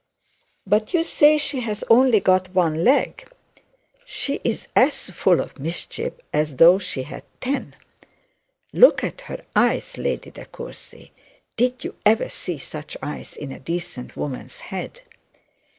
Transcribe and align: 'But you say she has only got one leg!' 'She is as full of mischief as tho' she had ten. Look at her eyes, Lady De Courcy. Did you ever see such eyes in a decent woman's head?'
'But 0.65 0.95
you 0.95 1.03
say 1.03 1.37
she 1.37 1.59
has 1.59 1.83
only 1.87 2.19
got 2.19 2.55
one 2.55 2.83
leg!' 2.83 3.29
'She 4.03 4.39
is 4.43 4.67
as 4.75 5.11
full 5.11 5.39
of 5.39 5.59
mischief 5.59 6.13
as 6.33 6.55
tho' 6.55 6.79
she 6.79 7.03
had 7.03 7.21
ten. 7.39 7.75
Look 8.73 9.03
at 9.03 9.21
her 9.29 9.45
eyes, 9.55 9.99
Lady 9.99 10.31
De 10.31 10.45
Courcy. 10.47 11.11
Did 11.55 11.83
you 11.83 11.93
ever 12.03 12.29
see 12.29 12.57
such 12.57 12.97
eyes 13.03 13.37
in 13.37 13.51
a 13.51 13.59
decent 13.59 14.17
woman's 14.17 14.57
head?' 14.59 15.01